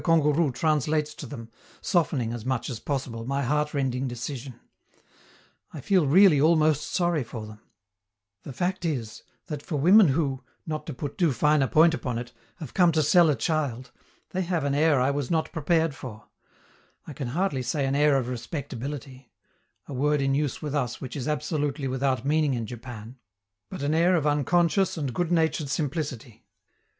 Kangourou 0.03 0.51
translates 0.51 1.13
to 1.13 1.27
them, 1.27 1.51
softening 1.79 2.33
as 2.33 2.43
much 2.43 2.71
as 2.71 2.79
possible, 2.79 3.23
my 3.23 3.43
heartrending 3.43 4.07
decision. 4.07 4.59
I 5.75 5.79
feel 5.79 6.07
really 6.07 6.41
almost 6.41 6.91
sorry 6.91 7.23
for 7.23 7.45
them; 7.45 7.59
the 8.41 8.51
fact 8.51 8.83
is, 8.83 9.21
that 9.45 9.61
for 9.61 9.75
women 9.75 10.07
who, 10.07 10.43
not 10.65 10.87
to 10.87 10.93
put 10.95 11.19
too 11.19 11.31
fine 11.31 11.61
a 11.61 11.67
point 11.67 11.93
upon 11.93 12.17
it, 12.17 12.33
have 12.55 12.73
come 12.73 12.91
to 12.93 13.03
sell 13.03 13.29
a 13.29 13.35
child, 13.35 13.91
they 14.31 14.41
have 14.41 14.63
an 14.63 14.73
air 14.73 14.99
I 14.99 15.11
was 15.11 15.29
not 15.29 15.51
prepared 15.51 15.93
for: 15.93 16.25
I 17.05 17.13
can 17.13 17.27
hardly 17.27 17.61
say 17.61 17.85
an 17.85 17.93
air 17.93 18.17
of 18.17 18.27
respectability 18.27 19.31
(a 19.87 19.93
word 19.93 20.19
in 20.19 20.33
use 20.33 20.63
with 20.63 20.73
us 20.73 20.99
which 20.99 21.15
is 21.15 21.27
absolutely 21.27 21.87
without 21.87 22.25
meaning 22.25 22.55
in 22.55 22.65
Japan), 22.65 23.17
but 23.69 23.83
an 23.83 23.93
air 23.93 24.15
of 24.15 24.25
unconscious 24.25 24.97
and 24.97 25.13
good 25.13 25.31
natured 25.31 25.69
simplicity. 25.69 26.43